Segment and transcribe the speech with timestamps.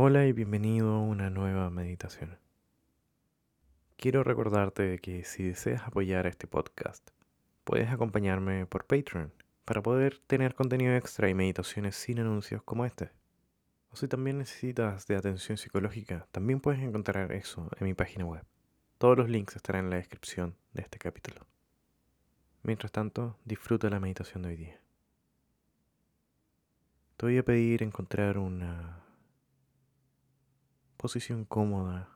[0.00, 2.38] Hola y bienvenido a una nueva meditación.
[3.96, 7.10] Quiero recordarte que si deseas apoyar este podcast,
[7.64, 9.32] puedes acompañarme por Patreon
[9.64, 13.10] para poder tener contenido extra y meditaciones sin anuncios como este.
[13.90, 18.44] O si también necesitas de atención psicológica, también puedes encontrar eso en mi página web.
[18.98, 21.44] Todos los links estarán en la descripción de este capítulo.
[22.62, 24.80] Mientras tanto, disfruta la meditación de hoy día.
[27.16, 29.07] Te voy a pedir encontrar una
[30.98, 32.10] posición cómoda.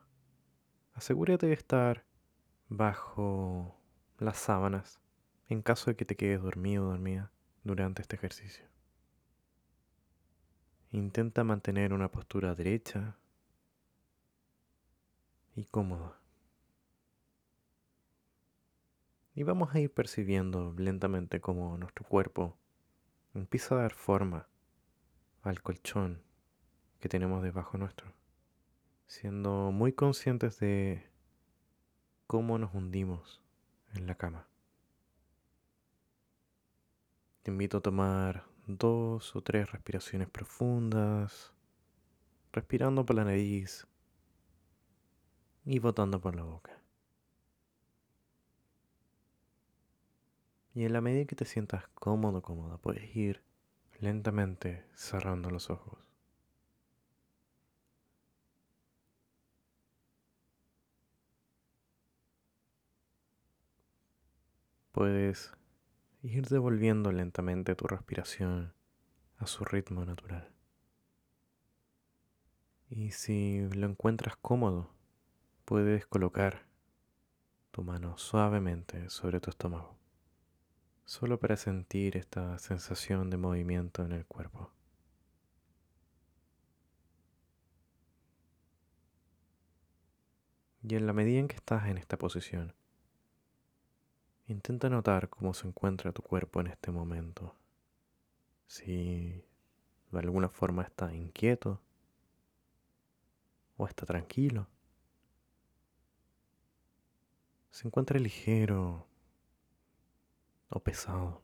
[0.93, 2.05] Asegúrate de estar
[2.67, 3.79] bajo
[4.19, 4.99] las sábanas
[5.47, 7.31] en caso de que te quedes dormido o dormida
[7.63, 8.65] durante este ejercicio.
[10.91, 13.17] Intenta mantener una postura derecha
[15.55, 16.19] y cómoda.
[19.33, 22.57] Y vamos a ir percibiendo lentamente cómo nuestro cuerpo
[23.33, 24.47] empieza a dar forma
[25.41, 26.21] al colchón
[26.99, 28.13] que tenemos debajo nuestro,
[29.07, 31.03] siendo muy conscientes de
[32.27, 33.41] cómo nos hundimos
[33.93, 34.47] en la cama.
[37.43, 41.51] Te invito a tomar dos o tres respiraciones profundas,
[42.51, 43.85] respirando por la nariz
[45.65, 46.79] y botando por la boca.
[50.73, 53.43] Y en la medida que te sientas cómodo, cómoda, puedes ir
[53.99, 56.12] lentamente cerrando los ojos.
[64.93, 65.51] Puedes
[66.21, 68.73] ir devolviendo lentamente tu respiración
[69.39, 70.49] a su ritmo natural.
[72.89, 74.89] Y si lo encuentras cómodo,
[75.65, 76.65] puedes colocar
[77.71, 79.97] tu mano suavemente sobre tu estómago
[81.05, 84.71] solo para sentir esta sensación de movimiento en el cuerpo.
[90.81, 92.73] Y en la medida en que estás en esta posición,
[94.47, 97.55] intenta notar cómo se encuentra tu cuerpo en este momento.
[98.67, 99.43] Si
[100.11, 101.81] de alguna forma está inquieto
[103.77, 104.67] o está tranquilo.
[107.71, 109.07] Se encuentra ligero
[110.69, 111.41] o pesado.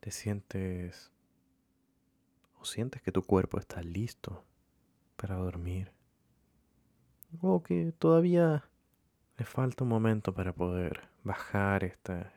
[0.00, 1.10] Te sientes
[2.60, 4.44] o sientes que tu cuerpo está listo
[5.16, 5.92] para dormir.
[7.40, 8.68] O que todavía
[9.36, 12.32] le falta un momento para poder bajar esta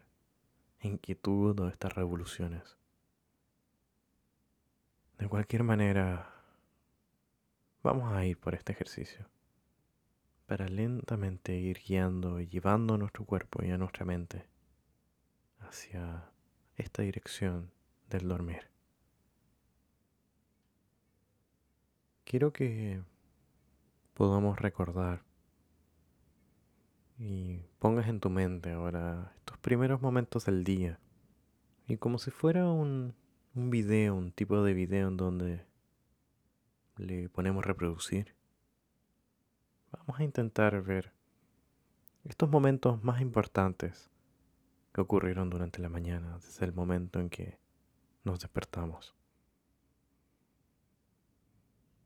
[0.82, 2.78] inquietud o estas revoluciones.
[5.18, 6.34] De cualquier manera,
[7.84, 9.30] vamos a ir por este ejercicio
[10.46, 14.48] para lentamente ir guiando y llevando a nuestro cuerpo y a nuestra mente
[15.60, 16.32] hacia
[16.76, 17.72] esta dirección
[18.10, 18.68] del dormir.
[22.24, 23.02] Quiero que
[24.16, 25.29] podamos recordar
[27.20, 31.00] y pongas en tu mente ahora estos primeros momentos del día
[31.86, 33.14] y como si fuera un,
[33.56, 35.66] un video, un tipo de video en donde
[36.96, 38.34] le ponemos reproducir
[39.92, 41.12] vamos a intentar ver
[42.24, 44.10] estos momentos más importantes
[44.94, 47.60] que ocurrieron durante la mañana, desde el momento en que
[48.24, 49.16] nos despertamos.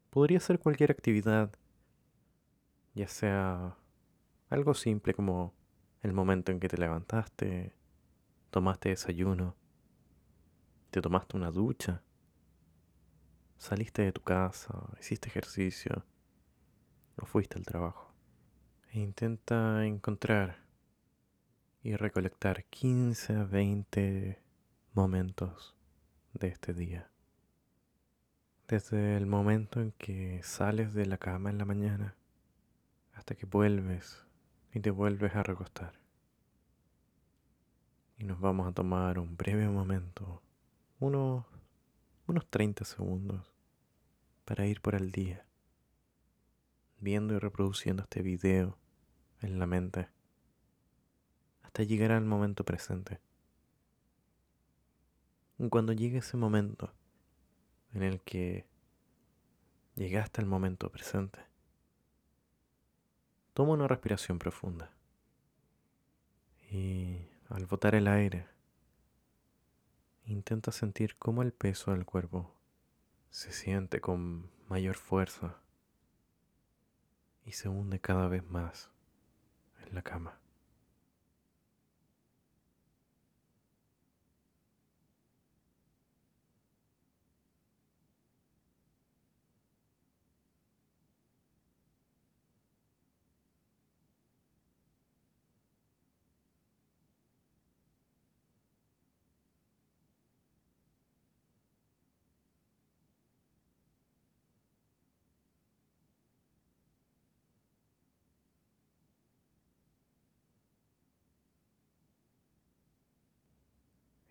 [0.10, 1.52] Podría ser cualquier actividad,
[2.94, 3.78] ya sea
[4.54, 5.54] algo simple como
[6.02, 7.74] el momento en que te levantaste,
[8.52, 9.56] tomaste desayuno,
[10.92, 12.04] te tomaste una ducha,
[13.58, 16.06] saliste de tu casa, hiciste ejercicio,
[17.18, 18.14] o fuiste al trabajo.
[18.92, 20.58] E intenta encontrar
[21.82, 24.40] y recolectar 15 a 20
[24.94, 25.76] momentos
[26.34, 27.10] de este día.
[28.68, 32.16] Desde el momento en que sales de la cama en la mañana
[33.14, 34.24] hasta que vuelves
[34.74, 35.94] y te vuelves a recostar.
[38.18, 40.42] Y nos vamos a tomar un breve momento,
[41.00, 41.46] unos,
[42.28, 43.54] unos 30 segundos,
[44.46, 45.46] para ir por el día
[47.04, 48.78] viendo y reproduciendo este video
[49.42, 50.08] en la mente
[51.62, 53.20] hasta llegar al momento presente.
[55.60, 56.94] Y cuando llegue ese momento
[57.94, 58.66] en el que
[59.96, 61.40] llegaste al momento presente,
[63.54, 64.92] toma una respiración profunda
[66.70, 68.48] y al botar el aire,
[70.26, 72.56] intenta sentir cómo el peso del cuerpo
[73.30, 75.62] se siente con mayor fuerza
[77.46, 78.90] y se hunde cada vez más
[79.86, 80.43] en la cama.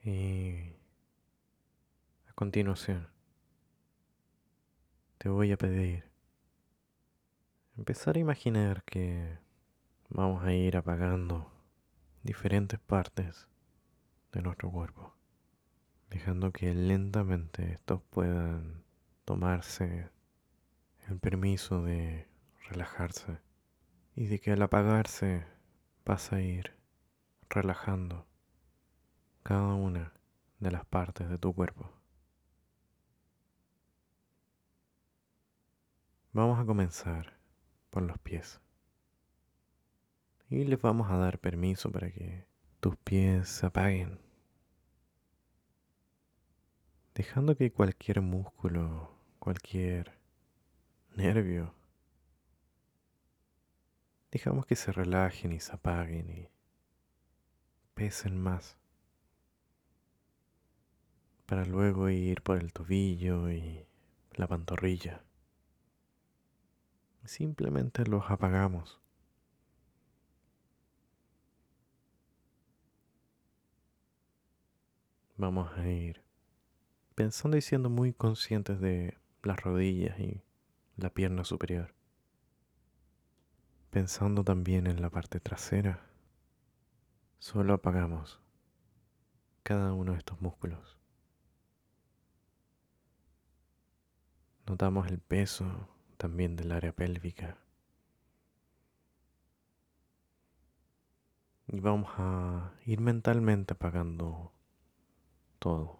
[0.05, 0.57] Y
[2.27, 3.09] a continuación,
[5.19, 6.11] te voy a pedir
[7.77, 9.39] empezar a imaginar que
[10.09, 11.53] vamos a ir apagando
[12.25, 13.47] diferentes partes
[14.33, 15.15] de nuestro cuerpo,
[16.11, 18.83] dejando que lentamente estos puedan
[19.25, 20.11] tomarse
[21.07, 22.27] el permiso de
[22.69, 23.39] relajarse
[24.17, 25.47] y de que al apagarse
[26.05, 26.73] vas a ir
[27.49, 28.27] relajando
[29.43, 30.13] cada una
[30.61, 31.91] de las partes de tu cuerpo.
[36.33, 37.37] Vamos a comenzar
[37.91, 38.61] por los pies.
[40.49, 42.47] Y les vamos a dar permiso para que
[42.81, 44.19] tus pies se apaguen.
[47.15, 50.19] Dejando que cualquier músculo, cualquier
[51.15, 51.75] nervio,
[54.31, 56.49] dejamos que se relajen y se apaguen y
[57.95, 58.79] pesen más.
[61.47, 63.85] Para luego ir por el tobillo y
[64.35, 65.23] la pantorrilla.
[67.25, 69.01] Simplemente los apagamos.
[75.37, 76.23] Vamos a ir
[77.15, 80.43] pensando y siendo muy conscientes de las rodillas y
[80.97, 81.95] la pierna superior.
[83.91, 86.07] Pensando también en la parte trasera.
[87.39, 88.41] Solo apagamos
[89.63, 91.02] cada uno de estos músculos.
[94.67, 97.59] Notamos el peso también del área pélvica.
[101.67, 104.53] Y vamos a ir mentalmente apagando
[105.59, 105.99] todo.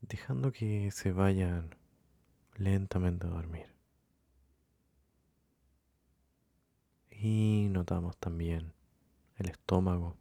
[0.00, 1.76] Dejando que se vayan
[2.56, 3.66] lentamente a dormir.
[7.10, 8.72] Y notamos también
[9.36, 10.16] el estómago,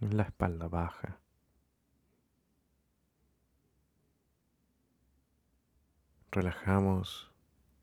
[0.00, 1.21] la espalda baja.
[6.32, 7.30] Relajamos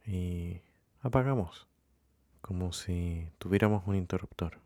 [0.08, 0.64] y
[1.02, 1.68] apagamos
[2.42, 4.60] como si tuviéramos un interruptor.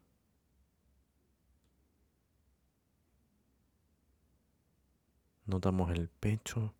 [5.46, 6.74] Notamos el pecho,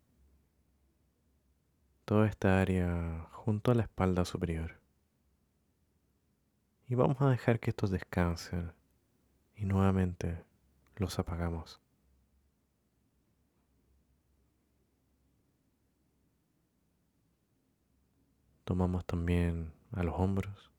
[2.06, 4.80] toda esta área junto a la espalda superior.
[6.88, 8.72] Y vamos a dejar que estos descansen
[9.56, 10.42] y nuevamente
[10.96, 11.83] los apagamos.
[18.64, 20.70] Tomamos también a los hombros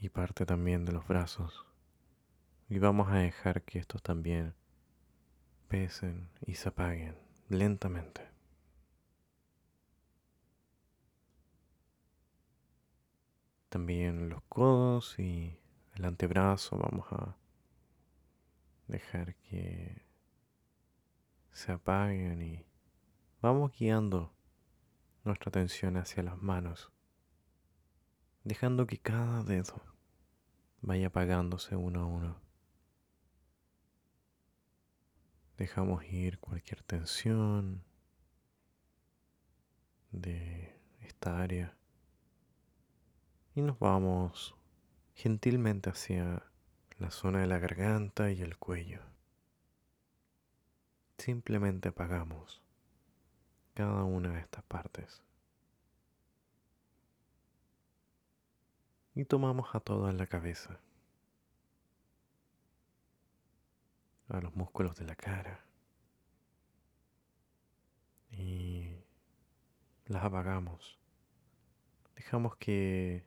[0.00, 1.66] y parte también de los brazos.
[2.70, 4.54] Y vamos a dejar que estos también
[5.68, 7.16] pesen y se apaguen
[7.48, 8.28] lentamente.
[13.68, 15.60] También los codos y
[15.94, 17.36] el antebrazo vamos a
[18.86, 20.02] dejar que
[21.52, 22.64] se apaguen y
[23.42, 24.37] vamos guiando
[25.28, 26.90] nuestra atención hacia las manos,
[28.44, 29.80] dejando que cada dedo
[30.80, 32.40] vaya apagándose uno a uno.
[35.56, 37.84] Dejamos ir cualquier tensión
[40.12, 41.76] de esta área
[43.54, 44.56] y nos vamos
[45.14, 46.42] gentilmente hacia
[46.98, 49.02] la zona de la garganta y el cuello.
[51.18, 52.62] Simplemente apagamos
[53.78, 55.22] cada una de estas partes.
[59.14, 60.80] Y tomamos a toda la cabeza,
[64.30, 65.64] a los músculos de la cara.
[68.32, 68.96] Y
[70.06, 70.98] las apagamos.
[72.16, 73.24] Dejamos que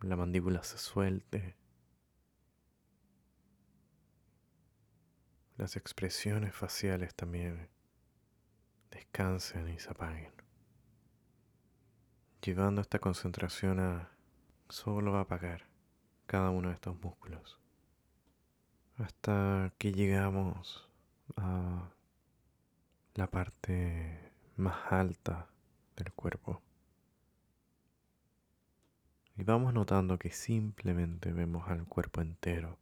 [0.00, 1.54] la mandíbula se suelte.
[5.58, 7.73] Las expresiones faciales también
[8.94, 10.32] descansen y se apaguen.
[12.40, 14.10] Llevando esta concentración a
[14.68, 15.66] solo apagar
[16.26, 17.58] cada uno de estos músculos.
[18.96, 20.88] Hasta que llegamos
[21.36, 21.90] a
[23.14, 25.48] la parte más alta
[25.96, 26.62] del cuerpo.
[29.36, 32.78] Y vamos notando que simplemente vemos al cuerpo entero.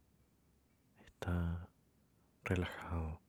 [1.05, 1.67] Está
[2.43, 3.19] relajado,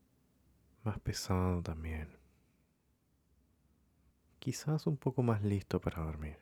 [0.82, 2.23] más pesado también
[4.44, 6.36] quizás un poco más listo para dormir.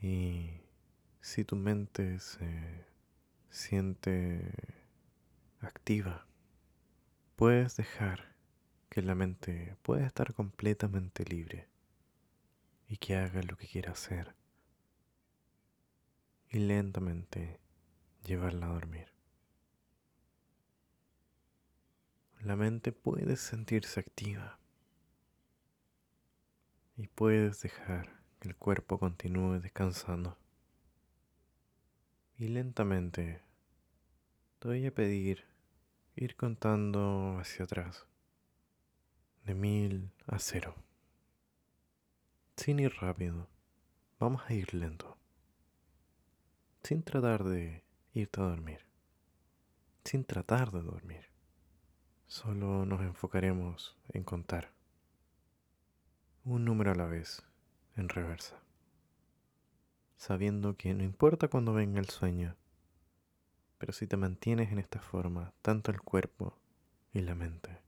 [0.00, 0.60] Y
[1.20, 2.86] si tu mente se
[3.50, 4.54] siente
[5.58, 6.24] activa,
[7.34, 8.36] puedes dejar
[8.88, 11.66] que la mente pueda estar completamente libre
[12.86, 14.36] y que haga lo que quiera hacer.
[16.48, 17.58] Y lentamente
[18.24, 19.12] llevarla a dormir.
[22.40, 24.60] La mente puede sentirse activa
[27.18, 30.38] puedes dejar que el cuerpo continúe descansando.
[32.36, 33.42] Y lentamente
[34.60, 35.44] te voy a pedir
[36.14, 38.06] ir contando hacia atrás,
[39.42, 40.76] de mil a cero.
[42.56, 43.48] Sin ir rápido,
[44.20, 45.18] vamos a ir lento,
[46.84, 47.82] sin tratar de
[48.12, 48.86] irte a dormir,
[50.04, 51.24] sin tratar de dormir.
[52.28, 54.77] Solo nos enfocaremos en contar
[56.54, 57.42] un número a la vez,
[57.94, 58.56] en reversa,
[60.16, 62.56] sabiendo que no importa cuando venga el sueño,
[63.76, 66.58] pero si te mantienes en esta forma, tanto el cuerpo
[67.12, 67.82] y la mente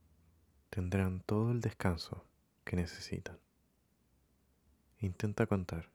[0.69, 2.27] tendrán todo el descanso
[2.65, 3.39] que necesitan.
[4.99, 5.91] Intenta contar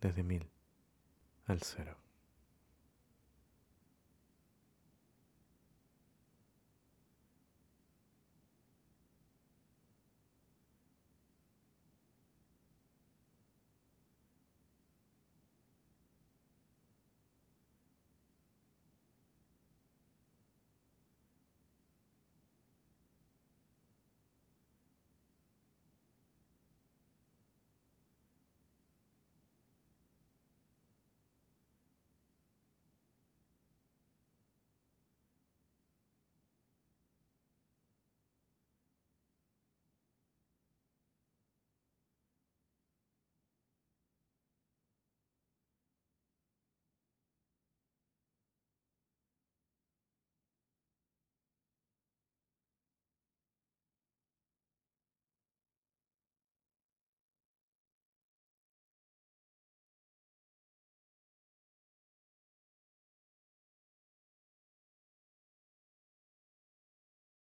[0.00, 0.50] desde mil
[1.46, 1.96] al cero.